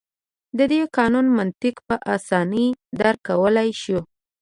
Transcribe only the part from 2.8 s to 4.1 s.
درک کولای شو.